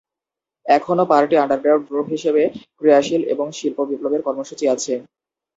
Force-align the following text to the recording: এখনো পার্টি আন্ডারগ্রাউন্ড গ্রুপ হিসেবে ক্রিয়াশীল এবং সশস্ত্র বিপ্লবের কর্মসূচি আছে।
এখনো 0.65 1.03
পার্টি 1.11 1.35
আন্ডারগ্রাউন্ড 1.37 1.85
গ্রুপ 1.89 2.07
হিসেবে 2.15 2.43
ক্রিয়াশীল 2.79 3.21
এবং 3.33 3.47
সশস্ত্র 3.51 3.89
বিপ্লবের 3.89 4.21
কর্মসূচি 4.27 4.65
আছে। 4.67 4.93